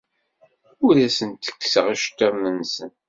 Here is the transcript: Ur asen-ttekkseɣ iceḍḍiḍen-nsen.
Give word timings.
Ur 0.85 0.95
asen-ttekkseɣ 1.05 1.85
iceḍḍiḍen-nsen. 1.93 2.91